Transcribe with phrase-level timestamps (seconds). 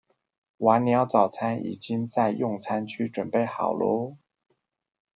[0.57, 4.17] 晚鳥早餐已經在用餐區準備好囉